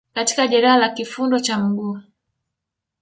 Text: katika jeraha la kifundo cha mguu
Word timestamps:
katika 0.13 0.47
jeraha 0.47 0.77
la 0.77 0.89
kifundo 0.89 1.39
cha 1.39 1.59
mguu 1.59 1.99